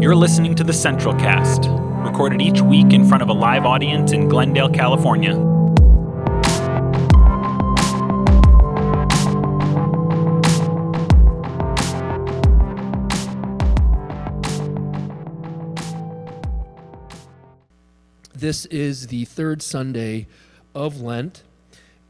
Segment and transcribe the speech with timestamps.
[0.00, 1.66] You're listening to the Central Cast,
[2.10, 5.34] recorded each week in front of a live audience in Glendale, California.
[18.32, 20.28] This is the third Sunday
[20.74, 21.42] of Lent,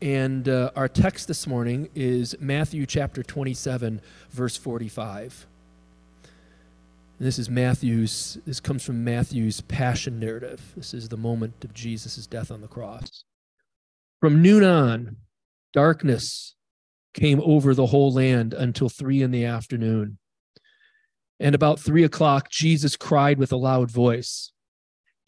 [0.00, 4.00] and uh, our text this morning is Matthew chapter 27,
[4.30, 5.48] verse 45.
[7.20, 10.72] And this is Matthew's, this comes from Matthew's passion narrative.
[10.74, 13.24] This is the moment of Jesus' death on the cross.
[14.20, 15.16] From noon on,
[15.74, 16.56] darkness
[17.12, 20.16] came over the whole land until three in the afternoon.
[21.38, 24.52] And about three o'clock, Jesus cried with a loud voice,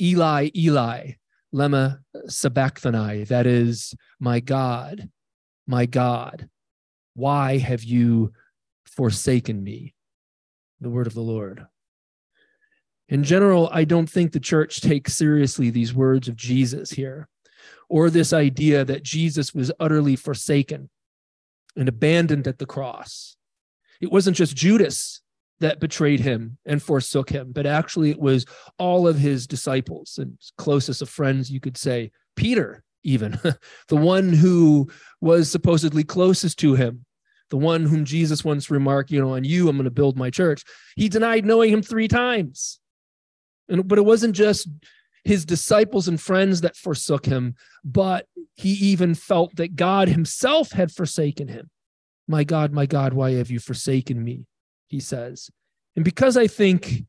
[0.00, 1.10] Eli, Eli,
[1.54, 5.10] lema sabachthani, that is, my God,
[5.66, 6.48] my God,
[7.12, 8.32] why have you
[8.86, 9.94] forsaken me?
[10.80, 11.66] The word of the Lord.
[13.12, 17.28] In general, I don't think the church takes seriously these words of Jesus here,
[17.90, 20.88] or this idea that Jesus was utterly forsaken
[21.76, 23.36] and abandoned at the cross.
[24.00, 25.20] It wasn't just Judas
[25.60, 28.46] that betrayed him and forsook him, but actually it was
[28.78, 33.38] all of his disciples and closest of friends, you could say, Peter, even
[33.88, 34.88] the one who
[35.20, 37.04] was supposedly closest to him,
[37.50, 40.30] the one whom Jesus once remarked, you know, on you, I'm going to build my
[40.30, 40.64] church.
[40.96, 42.78] He denied knowing him three times.
[43.72, 44.68] And, but it wasn't just
[45.24, 50.92] his disciples and friends that forsook him, but he even felt that God himself had
[50.92, 51.70] forsaken him.
[52.28, 54.46] My God, my God, why have you forsaken me?
[54.88, 55.50] He says.
[55.96, 57.04] And because I think,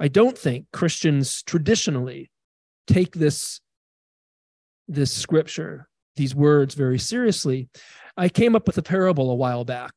[0.00, 2.30] I don't think Christians traditionally
[2.86, 3.60] take this,
[4.88, 7.68] this scripture, these words very seriously,
[8.16, 9.92] I came up with a parable a while back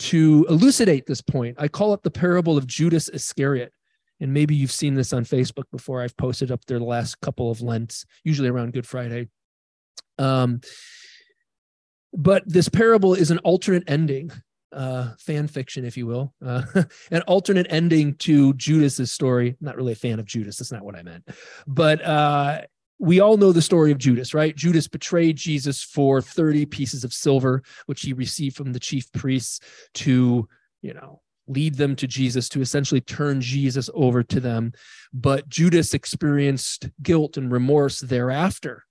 [0.00, 1.56] to elucidate this point.
[1.58, 3.72] I call it the parable of Judas Iscariot
[4.20, 6.02] and maybe you've seen this on Facebook before.
[6.02, 9.28] I've posted up there the last couple of Lents, usually around Good Friday.
[10.18, 10.60] Um,
[12.12, 14.32] but this parable is an alternate ending,
[14.72, 16.62] uh, fan fiction, if you will, uh,
[17.10, 19.50] an alternate ending to Judas's story.
[19.50, 20.56] I'm not really a fan of Judas.
[20.56, 21.28] That's not what I meant.
[21.66, 22.62] But uh,
[22.98, 24.56] we all know the story of Judas, right?
[24.56, 29.60] Judas betrayed Jesus for 30 pieces of silver, which he received from the chief priests
[29.94, 30.48] to,
[30.82, 34.72] you know, lead them to Jesus, to essentially turn Jesus over to them.
[35.12, 38.84] But Judas experienced guilt and remorse thereafter,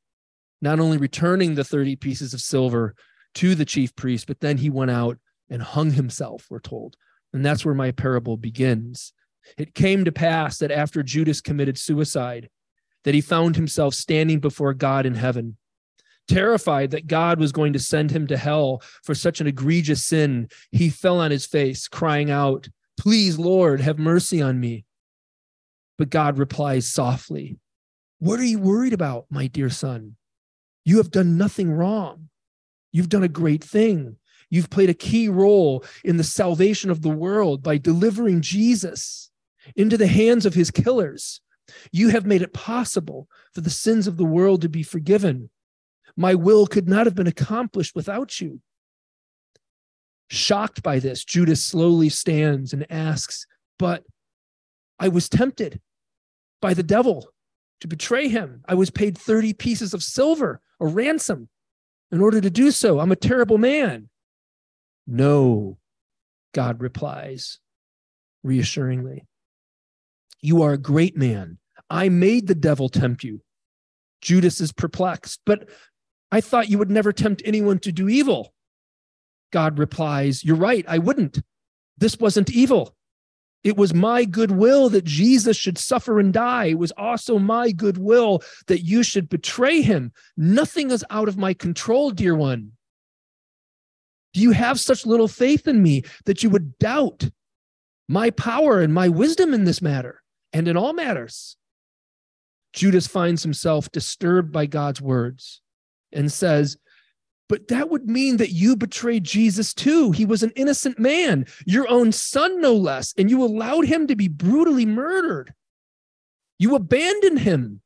[0.62, 2.96] not only returning the 30 pieces of silver
[3.36, 5.18] to the chief priest, but then he went out
[5.50, 6.96] and hung himself, we're told.
[7.34, 9.14] And that's where my parable begins.
[9.58, 12.50] It came to pass that after Judas committed suicide,
[13.04, 15.58] that he found himself standing before God in heaven
[16.28, 20.50] Terrified that God was going to send him to hell for such an egregious sin,
[20.72, 22.68] he fell on his face, crying out,
[22.98, 24.86] Please, Lord, have mercy on me.
[25.98, 27.58] But God replies softly,
[28.20, 30.16] What are you worried about, my dear son?
[30.84, 32.30] You have done nothing wrong.
[32.92, 34.18] You've done a great thing.
[34.50, 39.30] You've played a key role in the salvation of the world by delivering Jesus
[39.76, 41.42] into the hands of his killers.
[41.92, 45.50] You have made it possible for the sins of the world to be forgiven
[46.18, 48.60] my will could not have been accomplished without you.
[50.30, 53.46] Shocked by this, Judas slowly stands and asks,
[53.80, 54.04] But
[55.00, 55.80] I was tempted
[56.60, 57.30] by the devil
[57.82, 58.64] to betray him.
[58.68, 61.50] I was paid 30 pieces of silver, a ransom,
[62.12, 63.00] in order to do so.
[63.00, 64.10] I'm a terrible man.
[65.06, 65.78] No,
[66.54, 67.60] God replies
[68.44, 69.28] reassuringly.
[70.42, 71.60] You are a great man.
[71.90, 73.42] I made the devil tempt you.
[74.22, 75.70] Judas is perplexed, but
[76.32, 78.54] I thought you would never tempt anyone to do evil.
[79.52, 81.42] God replies, You're right, I wouldn't.
[81.98, 82.96] This wasn't evil.
[83.64, 86.66] It was my goodwill that Jesus should suffer and die.
[86.66, 90.12] It was also my goodwill that you should betray him.
[90.36, 92.74] Nothing is out of my control, dear one.
[94.34, 97.30] Do you have such little faith in me that you would doubt
[98.08, 100.22] my power and my wisdom in this matter
[100.54, 101.58] and in all matters?
[102.74, 105.62] Judas finds himself disturbed by God's words
[106.12, 106.78] and says,
[107.50, 110.12] but that would mean that you betrayed Jesus too.
[110.12, 114.16] He was an innocent man, your own son, no less, and you allowed him to
[114.16, 115.54] be brutally murdered.
[116.60, 117.82] You abandoned him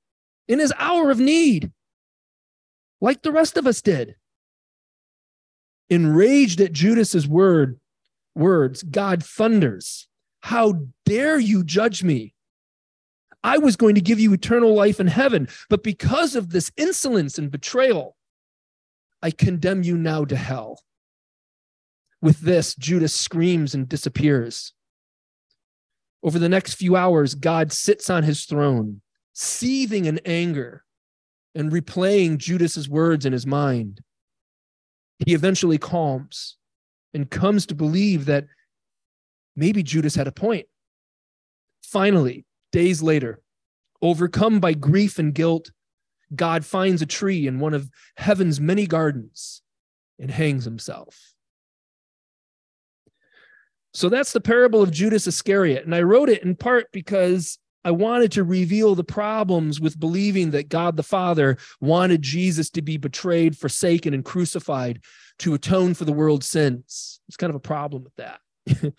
[0.48, 1.72] in his hour of need,
[3.00, 4.16] like the rest of us did.
[5.90, 7.80] Enraged at Judas's word,
[8.34, 10.08] words, God thunders,
[10.40, 12.34] How dare you judge me?
[13.44, 17.38] I was going to give you eternal life in heaven, but because of this insolence
[17.38, 18.16] and betrayal,
[19.22, 20.82] I condemn you now to hell.
[22.22, 24.74] With this, Judas screams and disappears.
[26.24, 29.02] Over the next few hours, God sits on his throne,
[29.34, 30.84] seething in anger
[31.56, 34.02] and replaying Judas's words in his mind.
[35.26, 36.58] He eventually calms
[37.14, 38.46] and comes to believe that
[39.56, 40.68] maybe Judas had a point.
[41.84, 43.42] Finally, days later,
[44.02, 45.72] overcome by grief and guilt,
[46.36, 49.62] God finds a tree in one of heaven's many gardens
[50.20, 51.34] and hangs himself.
[53.94, 55.84] So that's the parable of Judas Iscariot.
[55.84, 60.52] And I wrote it in part because I wanted to reveal the problems with believing
[60.52, 65.02] that God the Father wanted Jesus to be betrayed, forsaken, and crucified
[65.40, 67.20] to atone for the world's sins.
[67.28, 68.40] It's kind of a problem with that.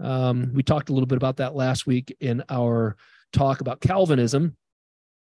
[0.00, 2.96] um, we talked a little bit about that last week in our
[3.32, 4.56] talk about Calvinism.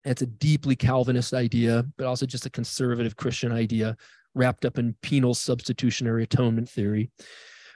[0.05, 3.97] It's a deeply Calvinist idea, but also just a conservative Christian idea
[4.35, 7.09] wrapped up in penal substitutionary atonement theory.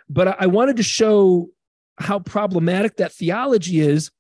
[0.08, 1.50] But I wanted to show
[1.98, 4.12] how problematic that theology is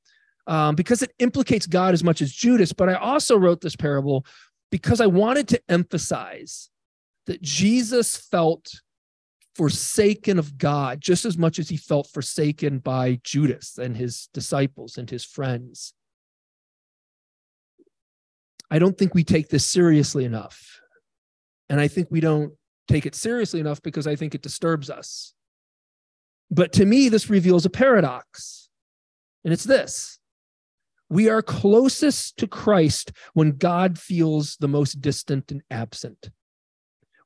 [0.48, 2.74] um, because it implicates God as much as Judas.
[2.74, 4.26] But I also wrote this parable
[4.72, 6.70] because I wanted to emphasize
[7.28, 8.82] that Jesus felt
[9.56, 14.98] forsaken of God just as much as he felt forsaken by Judas and his disciples
[14.98, 15.94] and his friends.
[18.70, 20.80] I don't think we take this seriously enough.
[21.70, 22.54] And I think we don't
[22.88, 25.34] take it seriously enough because I think it disturbs us.
[26.50, 28.70] But to me, this reveals a paradox.
[29.44, 30.20] And it's this
[31.10, 36.30] we are closest to Christ when God feels the most distant and absent.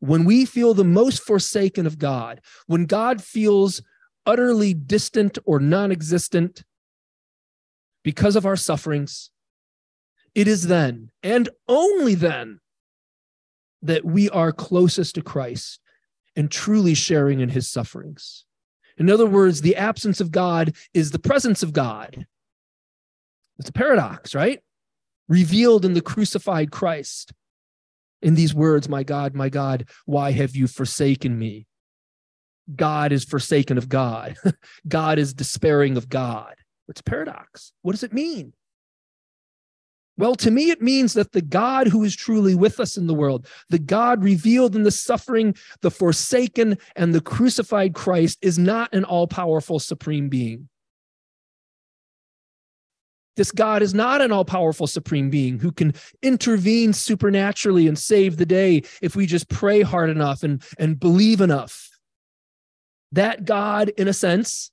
[0.06, 3.82] When we feel the most forsaken of God, when God feels
[4.26, 6.64] utterly distant or non existent
[8.04, 9.32] because of our sufferings,
[10.36, 12.60] it is then and only then
[13.82, 15.80] that we are closest to Christ
[16.36, 18.46] and truly sharing in his sufferings.
[18.98, 22.28] In other words, the absence of God is the presence of God.
[23.58, 24.60] It's a paradox, right?
[25.28, 27.34] Revealed in the crucified Christ.
[28.22, 31.68] In these words, My God, my God, why have you forsaken me?
[32.74, 34.38] God is forsaken of God.
[34.88, 36.56] God is despairing of God.
[36.88, 37.74] It's paradox.
[37.82, 38.54] What does it mean?
[40.18, 43.14] Well, to me, it means that the God who is truly with us in the
[43.14, 48.94] world, the God revealed in the suffering, the forsaken, and the crucified Christ, is not
[48.94, 50.70] an all powerful supreme being.
[53.36, 58.38] This God is not an all powerful supreme being who can intervene supernaturally and save
[58.38, 61.90] the day if we just pray hard enough and, and believe enough.
[63.12, 64.72] That God, in a sense,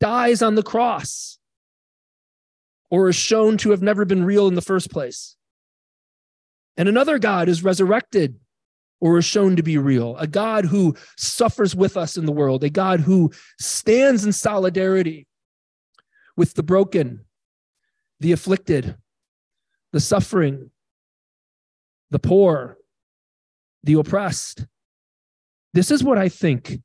[0.00, 1.38] dies on the cross
[2.90, 5.36] or is shown to have never been real in the first place.
[6.76, 8.38] And another God is resurrected
[9.00, 12.64] or is shown to be real, a God who suffers with us in the world,
[12.64, 13.30] a God who
[13.60, 15.26] stands in solidarity
[16.36, 17.24] with the broken,
[18.20, 18.96] the afflicted,
[19.92, 20.70] the suffering,
[22.10, 22.78] the poor,
[23.82, 24.66] the oppressed.
[25.74, 26.80] This is what I think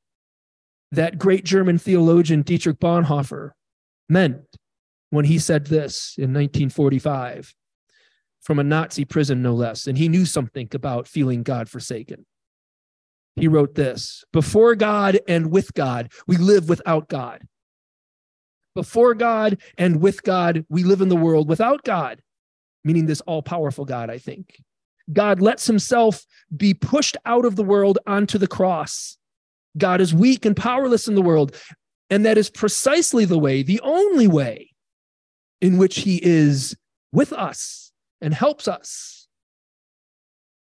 [0.92, 3.50] that great German theologian Dietrich Bonhoeffer
[4.08, 4.42] meant
[5.10, 7.54] when he said this in 1945
[8.40, 9.86] from a Nazi prison, no less.
[9.86, 12.26] And he knew something about feeling God forsaken.
[13.36, 17.42] He wrote this Before God and with God, we live without God.
[18.74, 22.20] Before God and with God, we live in the world without God,
[22.84, 24.56] meaning this all powerful God, I think.
[25.12, 26.24] God lets himself
[26.56, 29.18] be pushed out of the world onto the cross.
[29.76, 31.54] God is weak and powerless in the world.
[32.10, 34.70] And that is precisely the way, the only way
[35.60, 36.76] in which he is
[37.12, 39.28] with us and helps us.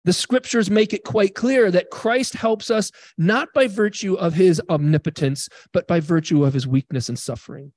[0.05, 4.61] The scriptures make it quite clear that Christ helps us not by virtue of his
[4.69, 7.73] omnipotence, but by virtue of his weakness and suffering.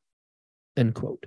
[0.76, 1.26] End quote.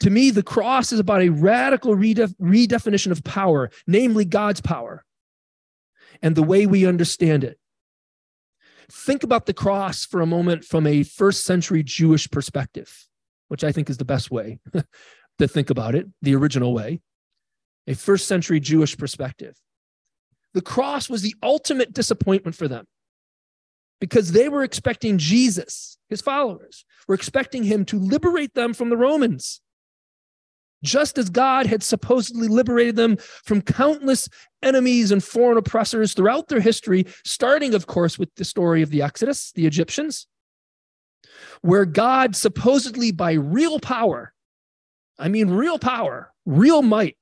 [0.00, 5.04] To me, the cross is about a radical redef- redefinition of power, namely God's power,
[6.22, 7.58] and the way we understand it.
[8.90, 13.06] Think about the cross for a moment from a first century Jewish perspective
[13.50, 14.60] which I think is the best way
[15.38, 17.00] to think about it, the original way,
[17.88, 19.56] a first century Jewish perspective.
[20.54, 22.86] The cross was the ultimate disappointment for them
[24.00, 28.96] because they were expecting Jesus, his followers, were expecting him to liberate them from the
[28.96, 29.60] Romans.
[30.82, 34.28] Just as God had supposedly liberated them from countless
[34.62, 39.02] enemies and foreign oppressors throughout their history, starting, of course, with the story of the
[39.02, 40.26] Exodus, the Egyptians,
[41.60, 44.32] where God supposedly by real power,
[45.18, 47.18] I mean, real power, real might,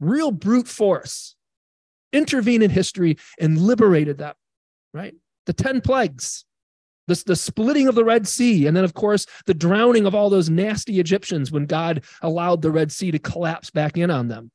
[0.00, 1.36] real brute force,
[2.12, 4.34] intervened in history and liberated them,
[4.92, 5.14] right?
[5.46, 6.44] The 10 plagues,
[7.08, 10.30] This, the splitting of the Red Sea, and then, of course, the drowning of all
[10.30, 14.50] those nasty Egyptians when God allowed the Red Sea to collapse back in on them.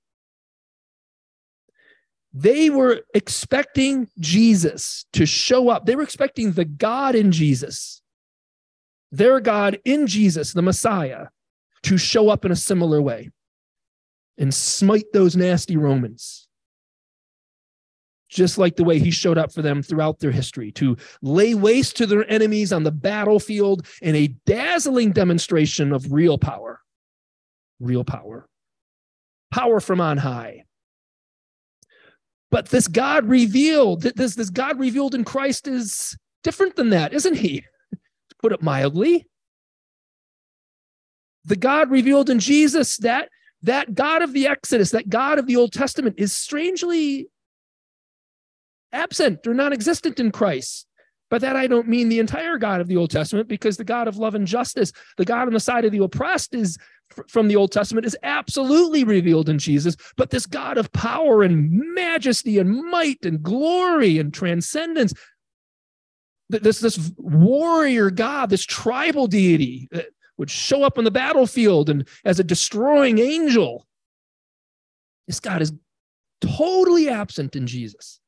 [2.33, 5.85] They were expecting Jesus to show up.
[5.85, 8.01] They were expecting the God in Jesus,
[9.09, 11.27] their God in Jesus, the Messiah,
[11.83, 13.31] to show up in a similar way
[14.37, 16.44] and smite those nasty Romans
[18.29, 21.95] just like the way he showed up for them throughout their history, to lay waste
[21.97, 26.81] to their enemies on the battlefield in a dazzling demonstration of real power.
[27.79, 28.47] Real power.
[29.51, 30.65] Power from on high.
[32.51, 37.35] But this God revealed, this, this God revealed in Christ is different than that, isn't
[37.35, 37.61] he?
[37.91, 39.27] to put it mildly.
[41.45, 43.29] The God revealed in Jesus, that,
[43.63, 47.27] that God of the Exodus, that God of the Old Testament, is strangely
[48.95, 50.87] absent or non existent in Christ.
[51.29, 54.07] By that, I don't mean the entire God of the Old Testament, because the God
[54.07, 56.77] of love and justice, the God on the side of the oppressed, is
[57.27, 59.95] from the Old Testament, is absolutely revealed in Jesus.
[60.17, 65.13] But this God of power and majesty and might and glory and transcendence,
[66.49, 72.07] this, this warrior God, this tribal deity that would show up on the battlefield and
[72.23, 73.87] as a destroying angel,
[75.27, 75.73] this God is
[76.39, 78.19] totally absent in Jesus.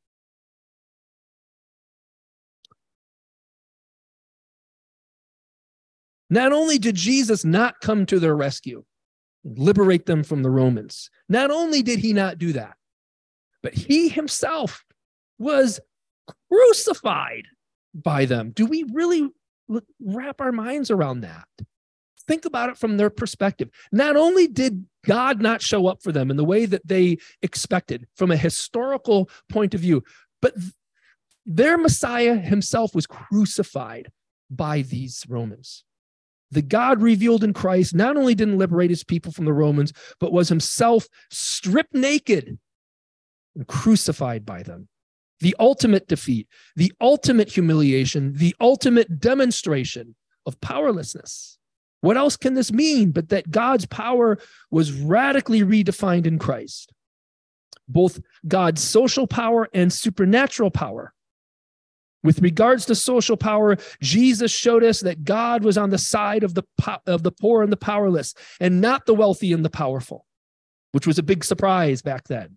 [6.30, 8.84] Not only did Jesus not come to their rescue,
[9.44, 12.74] liberate them from the Romans, not only did he not do that,
[13.62, 14.84] but he himself
[15.38, 15.80] was
[16.50, 17.44] crucified
[17.94, 18.50] by them.
[18.50, 19.28] Do we really
[20.00, 21.46] wrap our minds around that?
[22.26, 23.70] Think about it from their perspective.
[23.90, 28.06] Not only did God not show up for them in the way that they expected
[28.16, 30.04] from a historical point of view,
[30.42, 30.54] but
[31.46, 34.12] their Messiah himself was crucified
[34.50, 35.84] by these Romans
[36.50, 40.32] the God revealed in Christ not only didn't liberate his people from the Romans, but
[40.32, 42.58] was himself stripped naked
[43.54, 44.88] and crucified by them.
[45.40, 51.58] The ultimate defeat, the ultimate humiliation, the ultimate demonstration of powerlessness.
[52.00, 54.38] What else can this mean but that God's power
[54.70, 56.92] was radically redefined in Christ?
[57.86, 61.12] Both God's social power and supernatural power
[62.24, 66.54] with regards to social power, Jesus showed us that God was on the side of
[66.54, 66.64] the,
[67.06, 70.24] of the poor and the powerless and not the wealthy and the powerful,
[70.92, 72.56] which was a big surprise back then.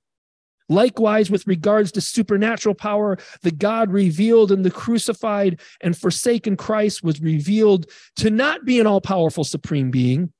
[0.67, 7.03] Likewise, with regards to supernatural power, the God revealed in the crucified and forsaken Christ
[7.03, 10.31] was revealed to not be an all powerful supreme being,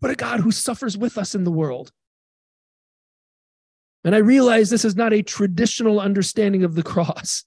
[0.00, 1.90] but a God who suffers with us in the world.
[4.04, 7.44] And I realize this is not a traditional understanding of the cross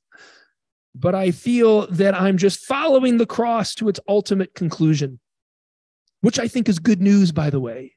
[1.00, 5.20] but I feel that I'm just following the cross to its ultimate conclusion,
[6.22, 7.96] which I think is good news, by the way.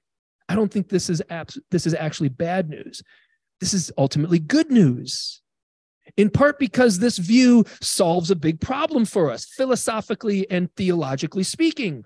[0.49, 3.03] I don't think this is abs- this is actually bad news.
[3.61, 5.43] This is ultimately good news.
[6.17, 12.05] In part because this view solves a big problem for us, philosophically and theologically speaking.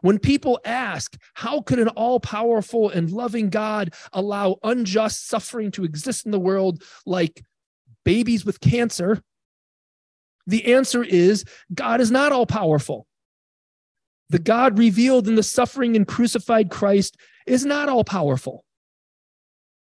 [0.00, 5.84] When people ask, how could an all powerful and loving God allow unjust suffering to
[5.84, 7.42] exist in the world like
[8.04, 9.22] babies with cancer
[10.48, 13.06] the answer is God is not all powerful.
[14.30, 18.64] The God revealed in the suffering and crucified Christ is not all powerful.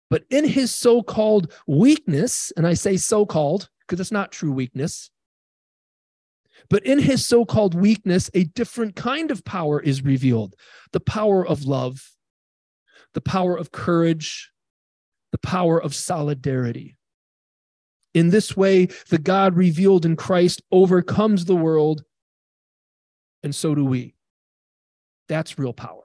[0.10, 4.52] But in his so called weakness, and I say so called because it's not true
[4.52, 5.12] weakness,
[6.70, 10.56] but in his so called weakness, a different kind of power is revealed
[10.94, 12.12] the power of love,
[13.14, 14.52] the power of courage,
[15.34, 16.96] the power of solidarity.
[18.14, 22.04] In this way, the God revealed in Christ overcomes the world,
[23.42, 24.16] and so do we.
[25.28, 26.04] That's real power.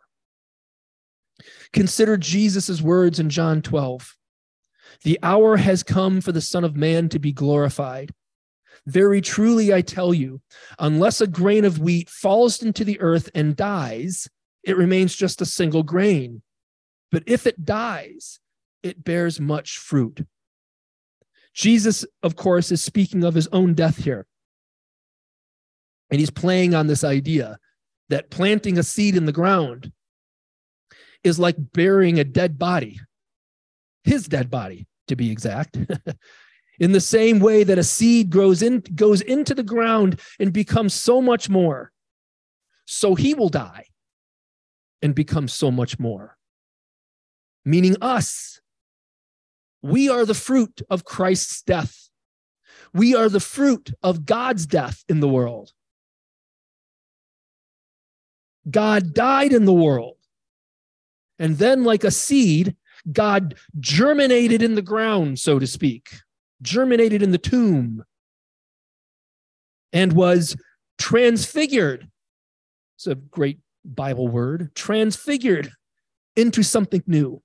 [1.72, 4.16] Consider Jesus' words in John 12.
[5.04, 8.12] The hour has come for the Son of Man to be glorified.
[8.86, 10.40] Very truly, I tell you,
[10.78, 14.28] unless a grain of wheat falls into the earth and dies,
[14.64, 16.42] it remains just a single grain.
[17.12, 18.40] But if it dies,
[18.82, 20.26] it bears much fruit.
[21.58, 24.26] Jesus, of course, is speaking of his own death here.
[26.08, 27.58] And he's playing on this idea
[28.10, 29.90] that planting a seed in the ground
[31.24, 33.00] is like burying a dead body,
[34.04, 35.76] his dead body, to be exact.
[36.78, 40.94] in the same way that a seed grows in, goes into the ground and becomes
[40.94, 41.90] so much more,
[42.86, 43.86] so he will die
[45.02, 46.36] and become so much more.
[47.64, 48.60] Meaning us,
[49.82, 52.08] we are the fruit of Christ's death.
[52.92, 55.72] We are the fruit of God's death in the world.
[58.70, 60.16] God died in the world.
[61.38, 62.74] And then, like a seed,
[63.12, 66.10] God germinated in the ground, so to speak,
[66.62, 68.04] germinated in the tomb,
[69.92, 70.56] and was
[70.98, 72.08] transfigured.
[72.96, 75.70] It's a great Bible word transfigured
[76.36, 77.42] into something new,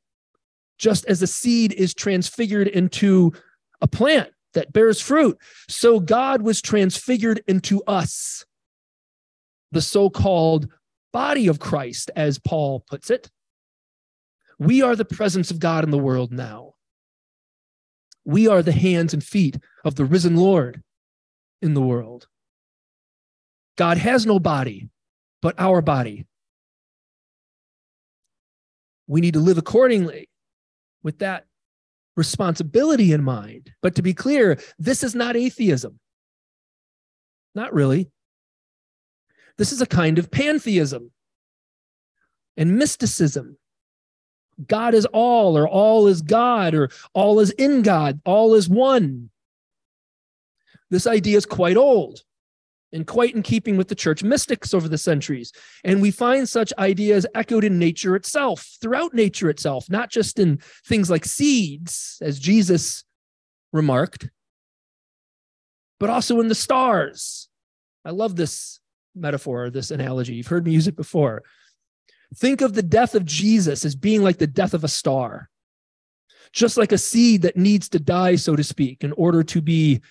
[0.77, 3.31] just as a seed is transfigured into
[3.81, 5.37] a plant that bears fruit.
[5.67, 8.45] So God was transfigured into us,
[9.71, 10.67] the so called
[11.11, 13.29] body of Christ, as Paul puts it.
[14.59, 16.73] We are the presence of God in the world now.
[18.25, 20.81] We are the hands and feet of the risen Lord
[21.61, 22.27] in the world.
[23.77, 24.89] God has no body
[25.41, 26.25] but our body.
[29.07, 30.29] We need to live accordingly
[31.03, 31.45] with that
[32.15, 33.72] responsibility in mind.
[33.81, 36.00] But to be clear, this is not atheism.
[37.55, 38.12] Not really.
[39.57, 41.12] This is a kind of pantheism
[42.57, 43.57] and mysticism.
[44.67, 49.29] God is all, or all is God, or all is in God, all is one.
[50.89, 52.22] This idea is quite old
[52.93, 55.51] and quite in keeping with the church mystics over the centuries.
[55.83, 60.59] And we find such ideas echoed in nature itself, throughout nature itself, not just in
[60.85, 63.03] things like seeds, as Jesus
[63.73, 64.29] remarked,
[66.00, 67.50] but also in the stars.
[68.05, 68.79] I love this
[69.15, 70.35] metaphor, this analogy.
[70.35, 71.43] You've heard me use it before.
[72.35, 75.50] Think of the death of Jesus as being like the death of a star,
[76.51, 80.01] just like a seed that needs to die, so to speak, in order to be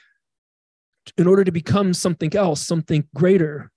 [1.16, 3.70] in order to become something else, something greater.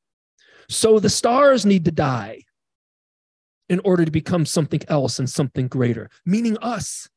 [0.70, 2.44] So the stars need to die
[3.70, 7.10] in order to become something else and something greater, meaning us.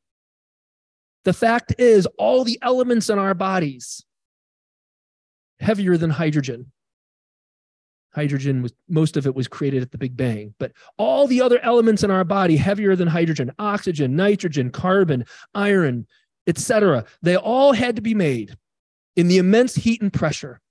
[1.25, 4.03] The fact is, all the elements in our bodies,
[5.59, 6.71] heavier than hydrogen.
[8.15, 11.59] Hydrogen was most of it was created at the Big Bang, but all the other
[11.59, 16.07] elements in our body, heavier than hydrogen, oxygen, nitrogen, carbon, iron,
[16.47, 18.55] etc., they all had to be made
[19.15, 20.61] in the immense heat and pressure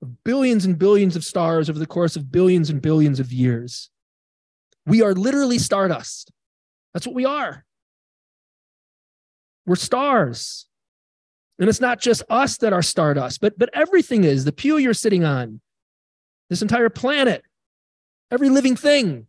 [0.00, 3.90] of billions and billions of stars over the course of billions and billions of years.
[4.86, 6.30] We are literally stardust.
[6.94, 7.64] That's what we are.
[9.66, 10.66] We're stars.
[11.58, 14.94] And it's not just us that are stardust, but, but everything is the pew you're
[14.94, 15.60] sitting on,
[16.48, 17.44] this entire planet,
[18.30, 19.26] every living thing.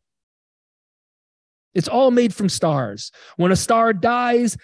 [1.74, 3.12] It's all made from stars.
[3.36, 4.58] When a star dies,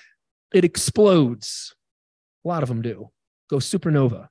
[0.54, 1.75] it explodes.
[2.46, 3.10] A lot of them do
[3.50, 4.28] go supernova.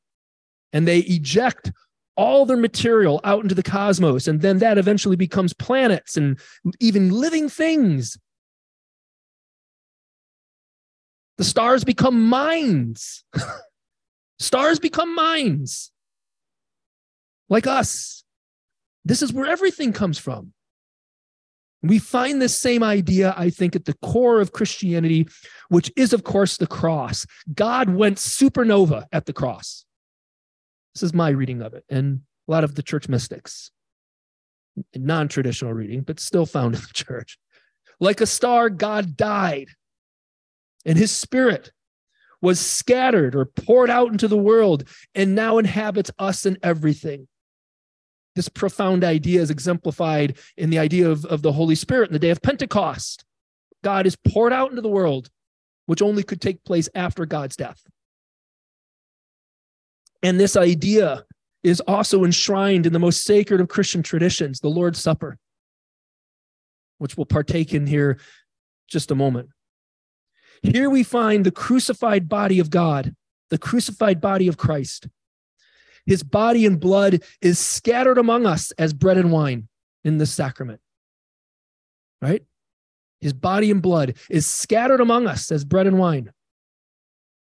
[0.73, 1.73] And they eject
[2.17, 4.29] all their material out into the cosmos.
[4.29, 6.39] And then that eventually becomes planets and
[6.81, 8.17] even living things.
[11.39, 13.25] The stars become minds.
[14.39, 15.91] stars become minds.
[17.49, 18.25] Like us.
[19.05, 20.53] This is where everything comes from.
[21.85, 25.29] We find this same idea, I think, at the core of Christianity,
[25.69, 27.27] which is, of course, the cross.
[27.55, 29.85] God went supernova at the cross.
[30.95, 33.71] This is my reading of it, and a lot of the church mystics,
[34.97, 37.39] non traditional reading, but still found in the church.
[38.01, 39.69] Like a star, God died,
[40.87, 41.71] and his spirit
[42.41, 47.29] was scattered or poured out into the world and now inhabits us and everything
[48.35, 52.19] this profound idea is exemplified in the idea of, of the Holy Spirit in the
[52.19, 53.25] day of Pentecost.
[53.83, 55.31] God is poured out into the world,
[55.87, 57.83] which only could take place after God's death.
[60.23, 61.25] And this idea
[61.63, 65.39] is also enshrined in the most sacred of Christian traditions, the Lord's Supper,
[66.99, 68.19] which we'll partake in here
[68.89, 69.51] just a moment.
[70.63, 73.15] Here we find the crucified body of God,
[73.51, 75.09] the crucified body of Christ
[76.07, 79.69] his body and blood is scattered among us as bread and wine
[80.05, 80.81] in this sacrament.
[82.21, 82.45] Right?
[83.21, 86.33] His body and blood is scattered among us as bread and wine.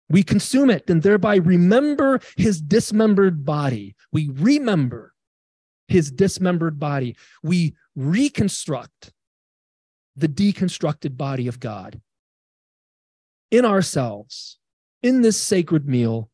[0.08, 3.96] We consume it and thereby remember his dismembered body.
[4.12, 5.14] We remember
[5.88, 7.16] his dismembered body.
[7.42, 9.12] We reconstruct
[10.14, 12.00] the deconstructed body of God
[13.50, 14.58] in ourselves
[15.02, 16.30] in this sacred meal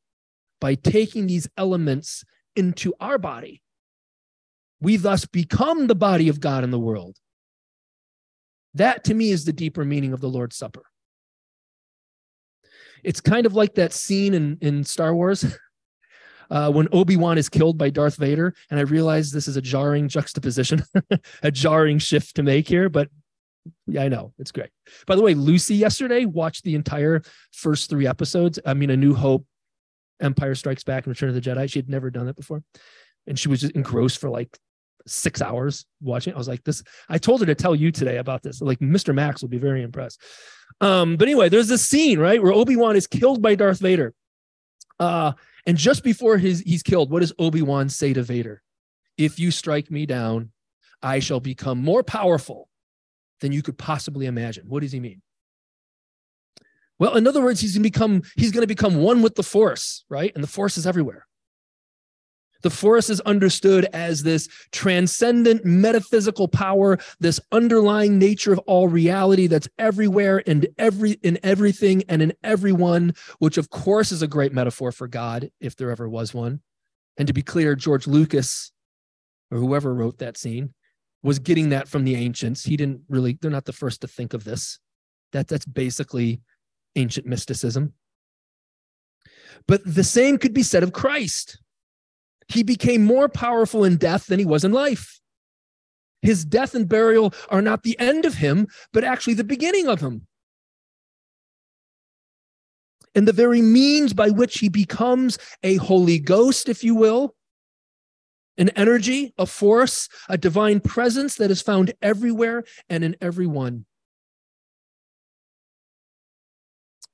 [0.61, 2.25] by taking these elements
[2.57, 3.63] into our body.
[4.81, 7.17] We thus become the body of God in the world.
[8.75, 10.83] That to me is the deeper meaning of the Lord's Supper.
[13.03, 15.45] It's kind of like that scene in, in Star Wars
[16.51, 18.55] uh, when Obi Wan is killed by Darth Vader.
[18.71, 20.83] And I realize this is a jarring juxtaposition,
[21.43, 23.09] a jarring shift to make here, but
[23.87, 24.71] yeah, I know it's great.
[25.07, 28.59] By the way, Lucy yesterday watched the entire first three episodes.
[28.65, 29.45] I mean, A New Hope,
[30.21, 31.71] Empire Strikes Back and Return of the Jedi.
[31.71, 32.63] She had never done that before.
[33.27, 34.57] And she was just engrossed for like
[35.07, 36.35] six hours watching.
[36.35, 38.61] I was like, this, I told her to tell you today about this.
[38.61, 39.15] Like, Mr.
[39.15, 40.21] Max will be very impressed.
[40.81, 44.15] Um, but anyway, there's this scene, right, where Obi-Wan is killed by Darth Vader.
[45.01, 45.33] Uh,
[45.67, 48.63] and just before his, he's killed, what does Obi-Wan say to Vader?
[49.17, 50.53] If you strike me down,
[51.03, 52.69] I shall become more powerful
[53.41, 54.67] than you could possibly imagine.
[54.69, 55.23] What does he mean?
[56.99, 59.43] Well, in other words, he's going to become he's going to become one with the
[59.43, 60.33] force, right?
[60.35, 61.27] And the force is everywhere.
[62.63, 69.47] The force is understood as this transcendent metaphysical power, this underlying nature of all reality
[69.47, 74.53] that's everywhere and every in everything and in everyone, which of course is a great
[74.53, 76.61] metaphor for God, if there ever was one.
[77.17, 78.73] And to be clear, George Lucas,
[79.51, 80.75] or whoever wrote that scene,
[81.23, 82.65] was getting that from the ancients.
[82.65, 84.79] He didn't really, they're not the first to think of this.
[85.33, 86.41] That that's basically
[86.97, 87.93] ancient mysticism.
[89.67, 91.61] But the same could be said of Christ.
[92.49, 95.21] He became more powerful in death than he was in life.
[96.23, 100.01] His death and burial are not the end of him, but actually the beginning of
[100.01, 100.27] him.
[103.15, 107.35] And the very means by which he becomes a Holy Ghost, if you will,
[108.57, 113.87] an energy, a force, a divine presence that is found everywhere and in everyone.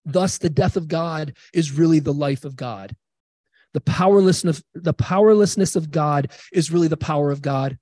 [0.04, 2.94] Thus, the death of God is really the life of God.
[3.72, 7.78] The powerlessness, the powerlessness of God is really the power of God.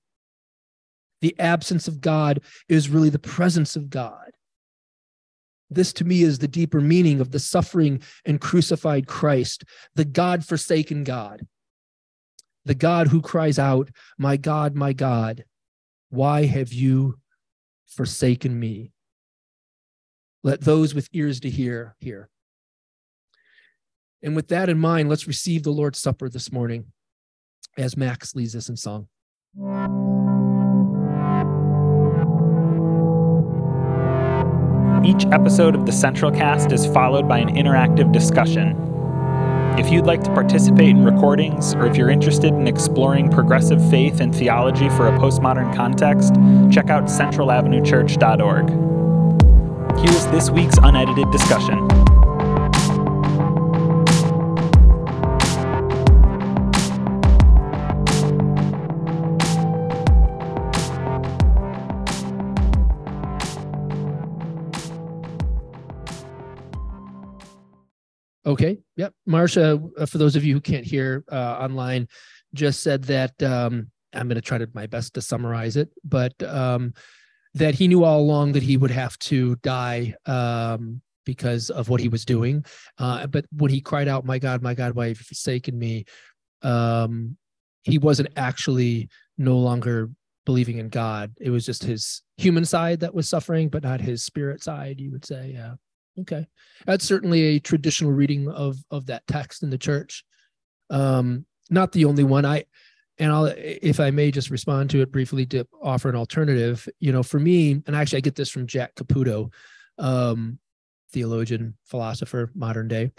[1.20, 4.30] The absence of God is really the presence of God.
[5.70, 10.44] This to me is the deeper meaning of the suffering and crucified Christ, the God
[10.44, 11.46] forsaken God,
[12.64, 15.44] the God who cries out, My God, my God,
[16.10, 17.18] why have you
[17.86, 18.92] forsaken me?
[20.44, 22.28] Let those with ears to hear hear.
[24.22, 26.86] And with that in mind, let's receive the Lord's Supper this morning
[27.76, 29.08] as Max leads us in song.
[35.04, 38.76] Each episode of the Central Cast is followed by an interactive discussion.
[39.78, 44.20] If you'd like to participate in recordings, or if you're interested in exploring progressive faith
[44.20, 46.34] and theology for a postmodern context,
[46.72, 49.01] check out centralavenuechurch.org.
[49.98, 51.88] Here's this week's unedited discussion.
[68.44, 68.80] Okay.
[68.96, 69.14] Yep.
[69.24, 72.08] Marcia, uh, for those of you who can't hear uh, online,
[72.54, 76.34] just said that um, I'm going to try to my best to summarize it, but
[76.42, 76.92] um,
[77.54, 82.00] that he knew all along that he would have to die um, because of what
[82.00, 82.64] he was doing.
[82.98, 86.04] Uh, but when he cried out, "My God, my God, why have you forsaken me?"
[86.62, 87.36] Um,
[87.82, 90.10] he wasn't actually no longer
[90.44, 91.32] believing in God.
[91.40, 95.00] It was just his human side that was suffering, but not his spirit side.
[95.00, 95.74] You would say, yeah.
[96.20, 96.46] Okay,
[96.84, 100.24] that's certainly a traditional reading of of that text in the church.
[100.90, 102.44] Um, not the only one.
[102.44, 102.64] I
[103.22, 106.88] and I'll if I may just respond to it briefly to offer an alternative.
[107.00, 109.52] You know, for me, and actually I get this from Jack Caputo,
[109.98, 110.58] um,
[111.12, 113.12] theologian, philosopher, modern day.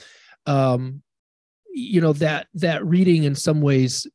[0.46, 1.02] Um,
[1.74, 4.06] you know that that reading in some ways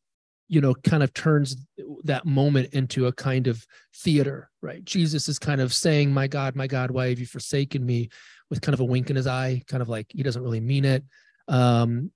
[0.46, 1.56] you know kind of turns
[2.04, 6.54] that moment into a kind of theater right jesus is kind of saying my god
[6.54, 8.08] my god why have you forsaken me
[8.50, 10.84] with kind of a wink in his eye, kind of like he doesn't really mean
[10.84, 11.04] it.
[11.46, 12.10] Um,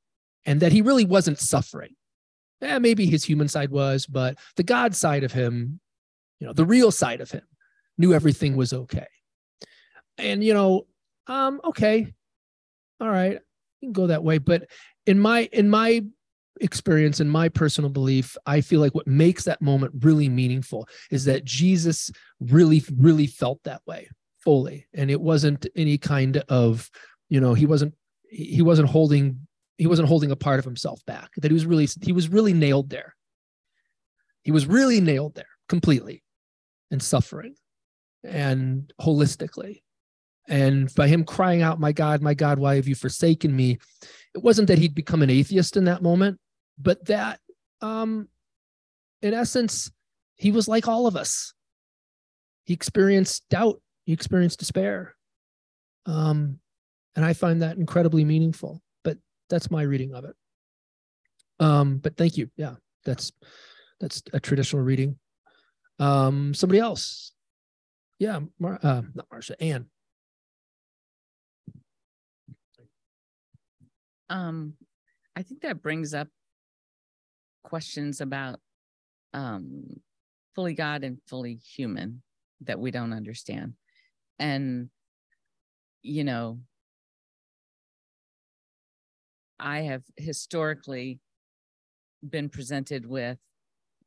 [0.44, 1.94] and that he really wasn't suffering.
[2.62, 5.80] Eh, maybe his human side was, but the God side of him,
[6.38, 7.42] you know, the real side of him
[7.98, 9.06] knew everything was okay.
[10.16, 10.86] And, you know,
[11.26, 12.12] um, okay,
[13.00, 13.40] all right,
[13.80, 14.38] you can go that way.
[14.38, 14.68] But
[15.06, 16.04] in my, in my
[16.60, 21.24] experience and my personal belief, I feel like what makes that moment really meaningful is
[21.24, 24.08] that Jesus really, really felt that way
[24.42, 26.90] fully and it wasn't any kind of
[27.28, 27.94] you know he wasn't
[28.28, 29.46] he wasn't holding
[29.78, 32.52] he wasn't holding a part of himself back that he was really he was really
[32.52, 33.14] nailed there.
[34.42, 36.22] He was really nailed there completely
[36.90, 37.54] and suffering
[38.24, 39.82] and holistically.
[40.48, 43.78] And by him crying out my god my god why have you forsaken me?
[44.34, 46.38] it wasn't that he'd become an atheist in that moment
[46.78, 47.38] but that
[47.82, 48.28] um
[49.20, 49.90] in essence
[50.42, 51.54] he was like all of us.
[52.64, 53.80] He experienced doubt.
[54.04, 55.14] He experienced despair.
[56.04, 56.58] Um,
[57.14, 58.82] and I find that incredibly meaningful.
[59.52, 60.34] That's my reading of it.
[61.60, 62.48] Um, but thank you.
[62.56, 63.32] Yeah, that's
[64.00, 65.18] that's a traditional reading.
[65.98, 67.32] Um, somebody else.
[68.18, 69.90] Yeah, Mar- uh, not Marcia, Anne.
[74.30, 74.72] Um,
[75.36, 76.28] I think that brings up
[77.62, 78.58] questions about
[79.34, 80.00] um,
[80.54, 82.22] fully God and fully human
[82.62, 83.74] that we don't understand.
[84.38, 84.88] And,
[86.00, 86.60] you know,
[89.62, 91.20] I have historically
[92.28, 93.38] been presented with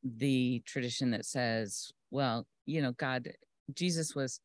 [0.04, 3.30] the tradition that says, well, you know, God,
[3.74, 4.40] Jesus was,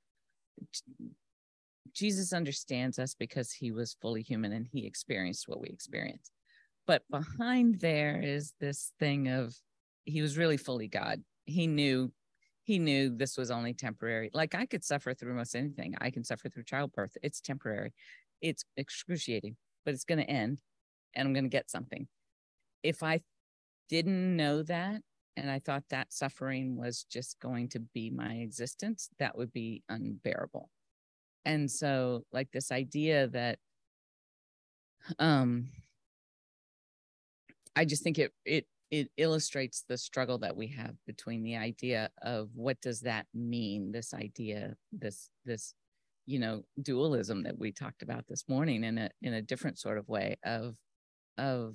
[1.92, 6.30] Jesus understands us because he was fully human and he experienced what we experienced.
[6.86, 9.54] But behind there is this thing of
[10.04, 11.22] he was really fully God.
[11.44, 12.12] He knew
[12.62, 14.30] he knew this was only temporary.
[14.32, 15.94] Like I could suffer through most anything.
[16.00, 17.16] I can suffer through childbirth.
[17.22, 17.92] It's temporary.
[18.40, 20.58] It's excruciating, but it's going to end
[21.14, 22.06] and I'm going to get something.
[22.82, 23.20] If I
[23.88, 25.02] didn't know that
[25.36, 29.82] and I thought that suffering was just going to be my existence, that would be
[29.88, 30.70] unbearable.
[31.44, 33.58] And so like this idea that
[35.18, 35.68] um
[37.74, 42.10] I just think it it it illustrates the struggle that we have between the idea
[42.22, 45.74] of what does that mean this idea this this
[46.26, 49.98] you know dualism that we talked about this morning in a in a different sort
[49.98, 50.76] of way of
[51.38, 51.74] of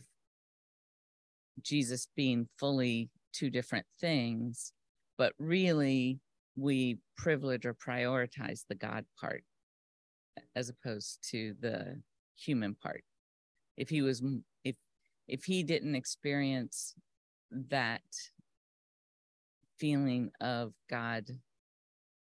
[1.62, 4.74] Jesus being fully two different things
[5.18, 6.20] but really
[6.56, 9.44] we privilege or prioritize the God part
[10.56, 12.02] as opposed to the
[12.38, 13.04] human part.
[13.78, 14.24] If he was
[14.64, 14.76] if
[15.28, 16.96] if he didn't experience
[17.52, 18.02] that
[19.78, 21.26] feeling of God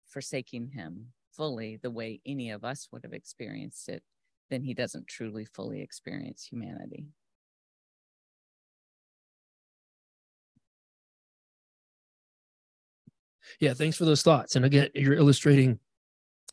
[0.08, 4.04] forsaking him fully the way any of us would have experienced it,
[4.50, 7.06] then he doesn't truly fully experience humanity.
[13.60, 14.56] Yeah, thanks for those thoughts.
[14.56, 15.80] And again, you're illustrating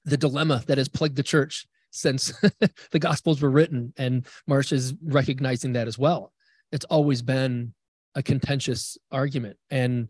[0.05, 2.33] the dilemma that has plagued the church since
[2.91, 6.33] the gospels were written and Marcia's recognizing that as well
[6.73, 7.73] it's always been
[8.15, 10.09] a contentious argument and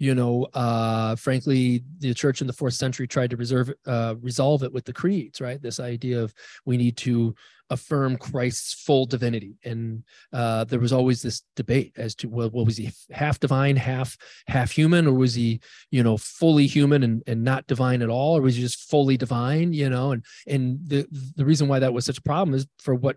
[0.00, 4.64] you know uh frankly the church in the fourth century tried to reserve uh resolve
[4.64, 5.62] it with the creeds right?
[5.62, 6.34] This idea of
[6.64, 7.34] we need to
[7.68, 9.58] affirm christ's full divinity.
[9.62, 13.76] And uh there was always this debate as to well, what was he half divine
[13.76, 14.16] half
[14.48, 15.60] half human or was he
[15.90, 19.18] you know fully human and, and not divine at all or was he just fully
[19.18, 20.12] divine you know?
[20.12, 23.16] And and the the reason why that was such a problem is for what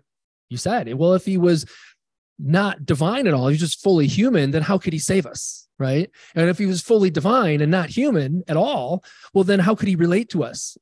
[0.50, 0.92] you said.
[0.94, 1.64] Well if he was
[2.38, 5.68] not divine at all, he's just fully human, then how could he save us?
[5.78, 6.10] Right.
[6.36, 9.88] And if he was fully divine and not human at all, well, then how could
[9.88, 10.76] he relate to us?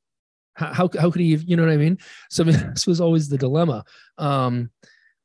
[0.53, 1.97] How, how, how could he, you know what I mean?
[2.29, 3.85] So I mean, this was always the dilemma,
[4.19, 4.69] um,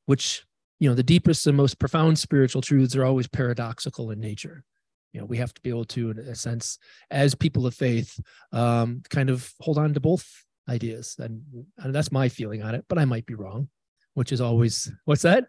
[0.07, 0.45] which,
[0.81, 4.65] you know, the deepest and most profound spiritual truths are always paradoxical in nature.
[5.13, 6.79] You know, we have to be able to, in a sense,
[7.11, 8.19] as people of faith,
[8.53, 11.17] um, kind of hold on to both ideas.
[11.19, 11.43] And,
[11.79, 13.69] and that's my feeling on it, but I might be wrong,
[14.15, 15.47] which is always, what's that?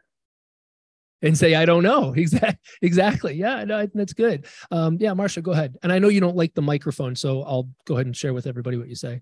[1.21, 2.13] And say i don't know.
[2.17, 3.33] Exactly exactly.
[3.35, 4.45] Yeah no, that's good.
[4.71, 5.77] Um, yeah marcia go ahead.
[5.83, 8.47] And i know you don't like the microphone so i'll go ahead and share with
[8.47, 9.21] everybody what you say.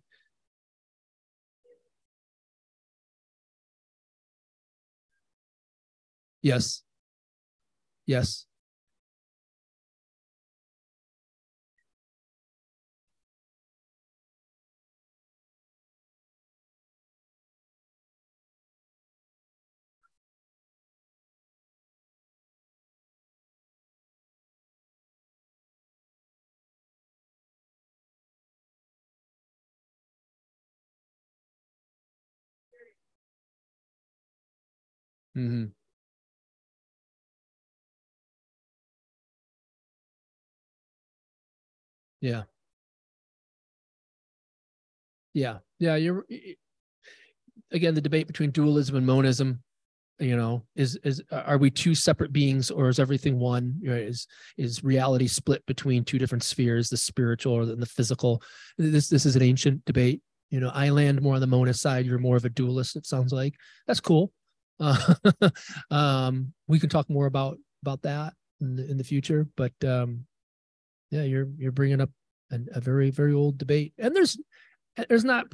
[6.41, 6.83] Yes.
[8.07, 8.46] Yes
[35.37, 35.65] Mm-hmm.
[42.21, 42.43] Yeah.
[45.33, 45.59] Yeah.
[45.79, 45.95] Yeah.
[45.95, 46.25] You're
[47.71, 49.61] again the debate between dualism and monism.
[50.19, 53.79] You know, is is are we two separate beings or is everything one?
[53.83, 54.25] Is
[54.57, 58.41] is reality split between two different spheres, the spiritual or the physical?
[58.79, 60.23] This this is an ancient debate.
[60.49, 62.07] You know, I land more on the monist side.
[62.07, 62.95] You're more of a dualist.
[62.95, 63.53] It sounds like
[63.85, 64.31] that's cool.
[64.79, 65.15] Uh,
[65.91, 69.47] um, we can talk more about about that in the, in the future.
[69.55, 70.25] But um,
[71.11, 72.09] yeah, you're you're bringing up
[72.51, 74.37] an, a very very old debate, and there's
[75.09, 75.47] there's not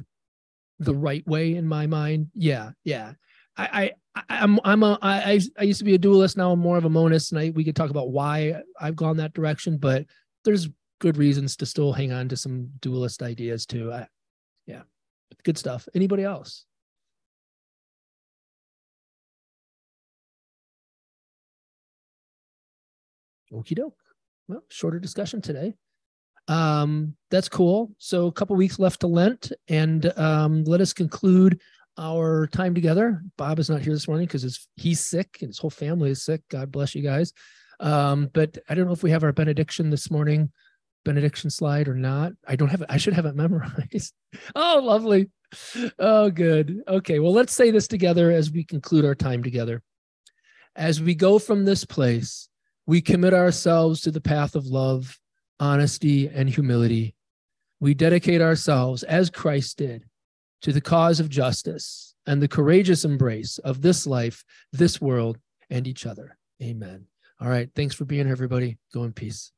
[0.78, 2.28] the right way in my mind.
[2.34, 3.12] Yeah, yeah.
[3.56, 6.36] I, I I'm I'm a I I used to be a dualist.
[6.36, 9.16] Now I'm more of a monist, and I we could talk about why I've gone
[9.18, 9.76] that direction.
[9.76, 10.06] But
[10.44, 10.68] there's
[11.00, 13.92] good reasons to still hang on to some dualist ideas too.
[13.92, 14.06] I,
[14.66, 14.82] yeah,
[15.44, 15.88] good stuff.
[15.94, 16.64] Anybody else?
[23.54, 23.96] Okie doke.
[24.48, 25.74] Well, shorter discussion today.
[26.48, 27.92] Um, that's cool.
[27.98, 31.60] So a couple weeks left to Lent, and um, let us conclude
[31.98, 33.22] our time together.
[33.38, 36.42] Bob is not here this morning because he's sick and his whole family is sick.
[36.50, 37.32] God bless you guys.
[37.80, 40.50] Um, but I don't know if we have our benediction this morning,
[41.04, 42.32] benediction slide or not.
[42.46, 42.88] I don't have it.
[42.90, 44.12] I should have it memorized.
[44.54, 45.30] oh, lovely.
[45.98, 46.82] Oh, good.
[46.86, 47.20] Okay.
[47.20, 49.82] Well, let's say this together as we conclude our time together.
[50.76, 52.48] As we go from this place,
[52.86, 55.18] we commit ourselves to the path of love,
[55.58, 57.14] honesty, and humility.
[57.80, 60.04] We dedicate ourselves, as Christ did,
[60.62, 65.38] to the cause of justice and the courageous embrace of this life, this world,
[65.70, 66.36] and each other.
[66.62, 67.06] Amen.
[67.40, 67.68] All right.
[67.74, 68.78] Thanks for being here, everybody.
[68.92, 69.52] Go in peace.